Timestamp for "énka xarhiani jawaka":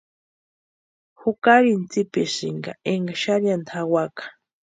2.91-4.23